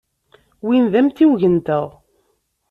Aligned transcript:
Win 0.65 0.85
d 0.91 0.93
amtiweg-nteɣ. 0.99 1.85